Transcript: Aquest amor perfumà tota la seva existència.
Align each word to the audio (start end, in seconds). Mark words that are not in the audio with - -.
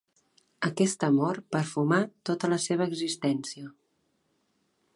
Aquest 0.67 1.03
amor 1.07 1.37
perfumà 1.55 1.99
tota 2.29 2.49
la 2.55 2.59
seva 2.65 2.87
existència. 2.93 3.69